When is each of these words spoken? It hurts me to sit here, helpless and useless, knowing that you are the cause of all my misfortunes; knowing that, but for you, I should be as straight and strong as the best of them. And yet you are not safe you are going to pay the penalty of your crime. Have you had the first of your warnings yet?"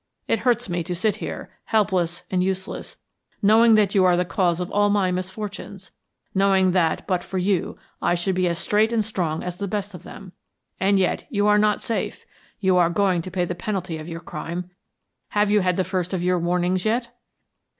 It 0.27 0.39
hurts 0.39 0.67
me 0.67 0.83
to 0.85 0.95
sit 0.95 1.17
here, 1.17 1.51
helpless 1.65 2.23
and 2.31 2.43
useless, 2.43 2.97
knowing 3.43 3.75
that 3.75 3.93
you 3.93 4.03
are 4.03 4.17
the 4.17 4.25
cause 4.25 4.59
of 4.59 4.71
all 4.71 4.89
my 4.89 5.11
misfortunes; 5.11 5.91
knowing 6.33 6.71
that, 6.71 7.05
but 7.05 7.23
for 7.23 7.37
you, 7.37 7.77
I 8.01 8.15
should 8.15 8.33
be 8.33 8.47
as 8.47 8.57
straight 8.57 8.91
and 8.91 9.05
strong 9.05 9.43
as 9.43 9.57
the 9.57 9.67
best 9.67 9.93
of 9.93 10.01
them. 10.01 10.31
And 10.79 10.97
yet 10.97 11.27
you 11.29 11.45
are 11.45 11.59
not 11.59 11.81
safe 11.83 12.25
you 12.59 12.77
are 12.77 12.89
going 12.89 13.21
to 13.21 13.29
pay 13.29 13.45
the 13.45 13.53
penalty 13.53 13.99
of 13.99 14.09
your 14.09 14.21
crime. 14.21 14.71
Have 15.37 15.51
you 15.51 15.59
had 15.61 15.77
the 15.77 15.83
first 15.83 16.15
of 16.15 16.23
your 16.23 16.39
warnings 16.39 16.83
yet?" 16.83 17.15